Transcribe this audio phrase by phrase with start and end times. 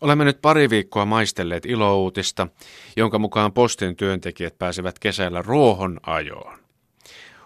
[0.00, 2.48] Olemme nyt pari viikkoa maistelleet ilouutista,
[2.96, 6.58] jonka mukaan postin työntekijät pääsevät kesällä ruohon ajoon.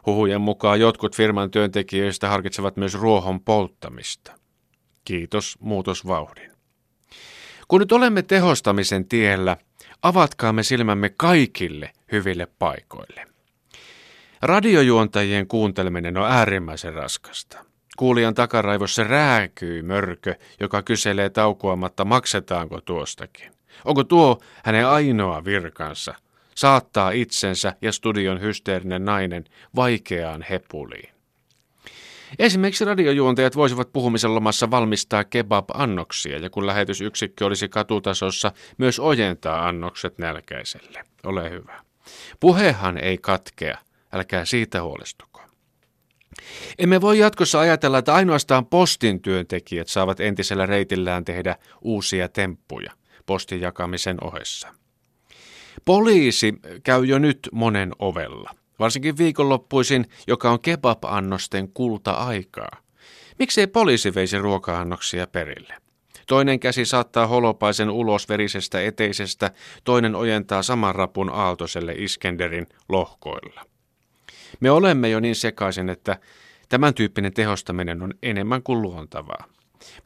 [0.06, 4.32] Huhujen mukaan jotkut firman työntekijöistä harkitsevat myös ruohon polttamista.
[5.04, 6.52] Kiitos muutosvauhdin.
[7.68, 9.56] Kun nyt olemme tehostamisen tiellä,
[10.02, 13.26] avatkaamme silmämme kaikille hyville paikoille.
[14.42, 17.64] Radiojuontajien kuunteleminen on äärimmäisen raskasta.
[17.96, 23.52] Kuulijan takaraivossa rääkyy mörkö, joka kyselee taukoamatta, maksetaanko tuostakin.
[23.84, 26.14] Onko tuo hänen ainoa virkansa,
[26.54, 29.44] saattaa itsensä ja studion hysteerinen nainen
[29.76, 31.14] vaikeaan hepuliin.
[32.38, 40.18] Esimerkiksi radiojuontajat voisivat puhumisen lomassa valmistaa kebab-annoksia ja kun lähetysyksikkö olisi katutasossa, myös ojentaa annokset
[40.18, 41.04] nälkäiselle.
[41.24, 41.80] Ole hyvä.
[42.40, 43.78] Puhehan ei katkea,
[44.12, 45.33] älkää siitä huolestuko.
[46.78, 52.92] Emme voi jatkossa ajatella, että ainoastaan postin työntekijät saavat entisellä reitillään tehdä uusia temppuja
[53.26, 54.68] postin jakamisen ohessa.
[55.84, 62.76] Poliisi käy jo nyt monen ovella, varsinkin viikonloppuisin, joka on kebab-annosten kulta-aikaa.
[63.38, 65.74] Miksei poliisi veisi ruoka-annoksia perille?
[66.26, 69.50] Toinen käsi saattaa holopaisen ulos verisestä eteisestä,
[69.84, 73.64] toinen ojentaa saman rapun aaltoiselle Iskenderin lohkoilla.
[74.60, 76.18] Me olemme jo niin sekaisin, että
[76.68, 79.44] tämän tyyppinen tehostaminen on enemmän kuin luontavaa.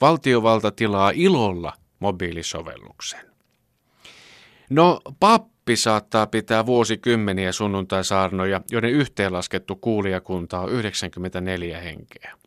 [0.00, 3.28] Valtiovalta tilaa ilolla mobiilisovelluksen.
[4.70, 12.38] No, pappi saattaa pitää vuosikymmeniä sunnuntaisaarnoja, joiden yhteenlaskettu kuulijakunta on 94 henkeä.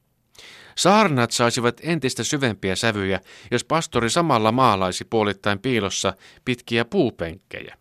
[0.77, 3.19] Saarnat saisivat entistä syvempiä sävyjä,
[3.51, 6.13] jos pastori samalla maalaisi puolittain piilossa
[6.45, 7.77] pitkiä puupenkkejä.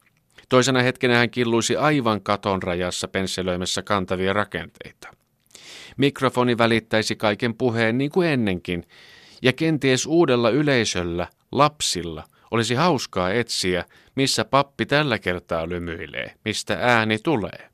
[0.50, 5.08] Toisena hetkenä hän killuisi aivan katon rajassa pensselöimässä kantavia rakenteita.
[5.96, 8.86] Mikrofoni välittäisi kaiken puheen niin kuin ennenkin,
[9.42, 13.84] ja kenties uudella yleisöllä, lapsilla, olisi hauskaa etsiä,
[14.14, 17.70] missä pappi tällä kertaa lymyilee, mistä ääni tulee.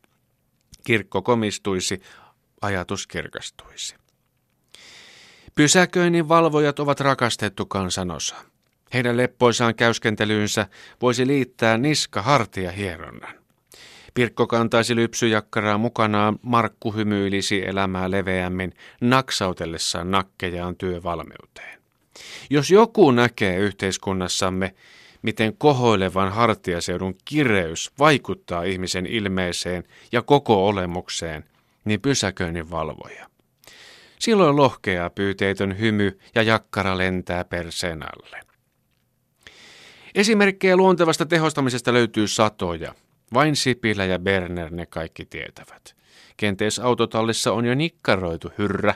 [0.84, 2.00] Kirkko komistuisi,
[2.62, 3.94] ajatus kirkastuisi.
[5.54, 8.36] Pysäköinnin valvojat ovat rakastettu kansanosa.
[8.94, 10.66] Heidän leppoisaan käyskentelyynsä
[11.02, 13.34] voisi liittää niska hartia hieronnan.
[14.14, 21.80] Pirkko kantaisi lypsyjakkaraa mukanaan, Markku hymyilisi elämää leveämmin, naksautellessaan nakkejaan työvalmeuteen.
[22.50, 24.74] Jos joku näkee yhteiskunnassamme,
[25.22, 31.44] miten kohoilevan hartiaseudun kireys vaikuttaa ihmisen ilmeeseen ja koko olemukseen,
[31.84, 33.26] niin pysäköinnin valvoja.
[34.18, 38.40] Silloin lohkea pyyteetön hymy ja jakkara lentää perseen alle.
[40.16, 42.94] Esimerkkejä luontevasta tehostamisesta löytyy satoja.
[43.34, 45.96] Vain Sipilä ja Berner ne kaikki tietävät.
[46.36, 48.94] Kenties autotallissa on jo nikkaroitu hyrrä,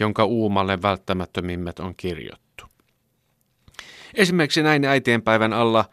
[0.00, 2.64] jonka uumalle välttämättömimmät on kirjottu.
[4.14, 5.84] Esimerkiksi näin äitienpäivän alla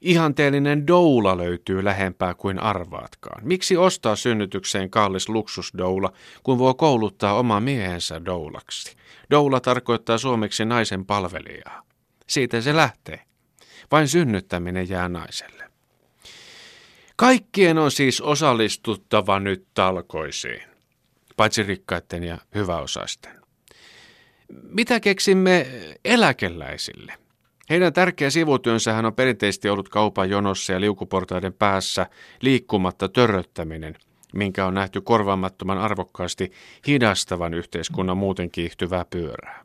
[0.00, 3.46] ihanteellinen doula löytyy lähempää kuin arvaatkaan.
[3.46, 6.12] Miksi ostaa synnytykseen kallis luksusdoula,
[6.42, 8.96] kun voi kouluttaa oma miehensä doulaksi?
[9.30, 11.82] Doula tarkoittaa suomeksi naisen palvelijaa.
[12.26, 13.33] Siitä se lähtee.
[13.90, 15.64] Vain synnyttäminen jää naiselle.
[17.16, 20.62] Kaikkien on siis osallistuttava nyt talkoisiin,
[21.36, 23.40] paitsi rikkaiden ja hyväosaisten.
[24.62, 25.66] Mitä keksimme
[26.04, 27.14] eläkeläisille?
[27.70, 32.06] Heidän tärkeä sivutyönsähän on perinteisesti ollut kaupan jonossa ja liukuportaiden päässä
[32.40, 33.96] liikkumatta törröttäminen,
[34.34, 36.52] minkä on nähty korvaamattoman arvokkaasti
[36.86, 39.64] hidastavan yhteiskunnan muuten kiihtyvää pyörää.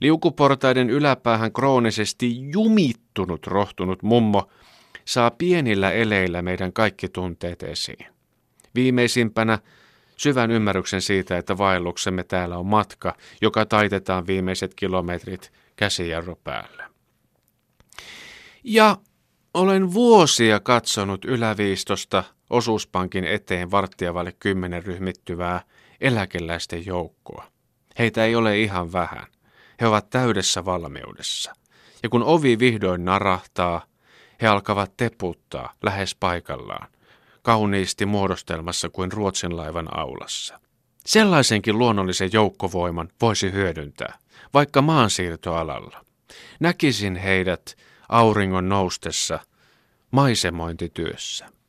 [0.00, 4.50] Liukuportaiden yläpäähän kroonisesti jumittunut rohtunut mummo
[5.04, 8.06] saa pienillä eleillä meidän kaikki tunteet esiin.
[8.74, 9.58] Viimeisimpänä
[10.16, 16.90] syvän ymmärryksen siitä, että vaelluksemme täällä on matka, joka taitetaan viimeiset kilometrit käsijarro päällä.
[18.64, 18.96] Ja
[19.54, 25.60] olen vuosia katsonut yläviistosta osuuspankin eteen varttiavalle kymmenen ryhmittyvää
[26.00, 27.44] eläkeläisten joukkoa.
[27.98, 29.26] Heitä ei ole ihan vähän.
[29.80, 31.52] He ovat täydessä valmiudessa.
[32.02, 33.86] Ja kun ovi vihdoin narahtaa,
[34.42, 36.88] he alkavat teputtaa lähes paikallaan,
[37.42, 40.60] kauniisti muodostelmassa kuin Ruotsin laivan aulassa.
[41.06, 44.18] Sellaisenkin luonnollisen joukkovoiman voisi hyödyntää,
[44.54, 46.04] vaikka maansiirtoalalla.
[46.60, 47.76] Näkisin heidät
[48.08, 49.38] auringon noustessa
[50.10, 51.46] maisemointityössä.